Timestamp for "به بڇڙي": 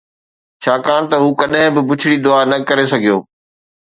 1.75-2.17